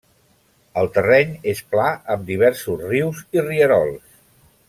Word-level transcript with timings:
El 0.81 0.87
terreny 0.95 1.35
és 1.51 1.61
pla 1.75 1.91
amb 2.15 2.25
diversos 2.31 2.81
rius 2.87 3.23
i 3.39 3.45
rierols. 3.51 4.09